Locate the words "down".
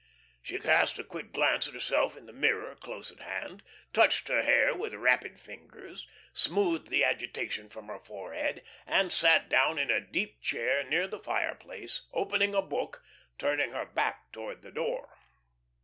9.47-9.77